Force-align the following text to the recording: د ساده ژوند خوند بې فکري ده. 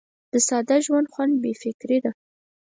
د 0.31 0.33
ساده 0.47 0.77
ژوند 0.85 1.07
خوند 1.13 1.33
بې 1.41 1.51
فکري 1.61 1.99
ده. 2.03 2.11